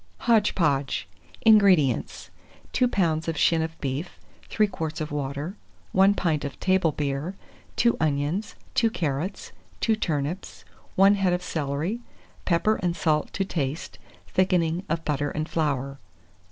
HODGE 0.21 0.55
PODGE. 0.55 1.07
191. 1.43 1.87
INGREDIENTS. 1.95 2.31
2 2.73 2.87
lbs. 2.87 3.27
of 3.27 3.37
shin 3.37 3.61
of 3.61 3.79
beef, 3.79 4.17
3 4.49 4.65
quarts 4.65 4.99
of 4.99 5.11
water, 5.11 5.57
1 5.91 6.15
pint 6.15 6.43
of 6.43 6.59
table 6.59 6.91
beer, 6.91 7.35
2 7.75 7.97
onions, 7.99 8.55
2 8.73 8.89
carrots, 8.89 9.51
2 9.79 9.95
turnips, 9.95 10.65
1 10.95 11.13
head 11.13 11.33
of 11.33 11.43
celery; 11.43 11.99
pepper 12.45 12.77
and 12.81 12.95
salt 12.95 13.31
to 13.31 13.45
taste; 13.45 13.99
thickening 14.27 14.83
of 14.89 15.05
butter 15.05 15.29
and 15.29 15.47
flour. 15.47 15.99